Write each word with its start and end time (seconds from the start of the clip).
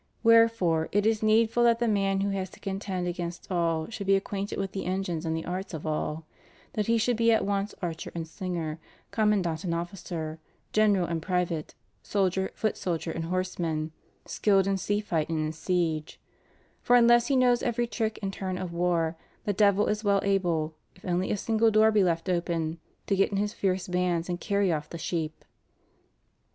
Wherefore 0.23 0.89
it 0.91 1.05
is 1.05 1.21
needful 1.21 1.63
that 1.65 1.77
the 1.77 1.87
man 1.87 2.21
who 2.21 2.29
has 2.31 2.49
to 2.49 2.59
contend 2.59 3.07
against 3.07 3.51
all 3.51 3.87
should 3.91 4.07
be 4.07 4.15
acquainted 4.15 4.57
with 4.57 4.71
the 4.71 4.85
engines 4.85 5.27
and 5.27 5.37
the 5.37 5.45
arts 5.45 5.75
of 5.75 5.85
all— 5.85 6.25
that 6.73 6.87
he 6.87 6.97
should 6.97 7.15
be 7.15 7.31
at 7.31 7.45
once 7.45 7.75
archer 7.83 8.11
and 8.15 8.27
slinger, 8.27 8.79
commandant 9.11 9.63
and 9.63 9.75
officer, 9.75 10.39
general 10.73 11.05
and 11.05 11.21
private 11.21 11.75
soldier, 12.01 12.49
foot 12.55 12.77
soldier 12.77 13.11
and 13.11 13.25
horseman, 13.25 13.91
skilled 14.25 14.65
in 14.65 14.77
sea 14.79 15.01
fight 15.01 15.29
and 15.29 15.37
in 15.37 15.51
siege; 15.51 16.19
for 16.81 16.95
unless 16.95 17.27
he 17.27 17.35
knows 17.35 17.61
every 17.61 17.85
trick 17.85 18.17
and 18.23 18.33
turn 18.33 18.57
of 18.57 18.73
war, 18.73 19.15
the 19.45 19.53
devil 19.53 19.85
is 19.85 20.03
well 20.03 20.19
able, 20.23 20.73
if 20.95 21.05
only 21.05 21.29
a 21.29 21.37
single 21.37 21.69
door 21.69 21.91
be 21.91 22.03
left 22.03 22.27
open, 22.27 22.79
to 23.05 23.15
get 23.15 23.29
in 23.29 23.37
his 23.37 23.53
fierce 23.53 23.87
bands 23.87 24.27
and 24.29 24.41
carry 24.41 24.71
off 24.73 24.89
the 24.89 24.97
sheep." 24.97 25.45